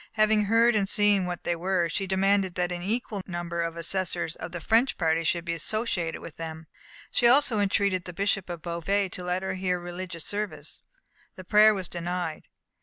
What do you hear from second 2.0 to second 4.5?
demanded that an equal number of assessors